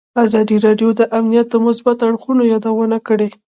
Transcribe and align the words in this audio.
ازادي 0.25 0.57
راډیو 0.65 0.89
د 0.99 1.01
امنیت 1.17 1.47
د 1.51 1.55
مثبتو 1.65 2.01
اړخونو 2.09 2.41
یادونه 2.53 2.97
کړې. 3.07 3.29